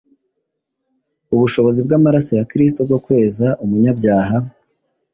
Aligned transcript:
ubushobozi 1.35 1.79
bw’amaraso 1.85 2.31
ya 2.39 2.47
Kristo 2.51 2.79
bwo 2.87 2.97
kweza 3.05 3.47
umunyabyaha. 3.63 4.37